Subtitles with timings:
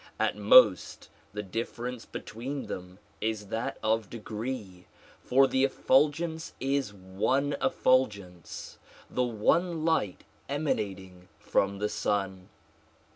[0.19, 4.87] At most the difference between them is that of degree,
[5.23, 8.79] for the effulgence is one effulgence,
[9.11, 12.49] the one light emanating from the Sun.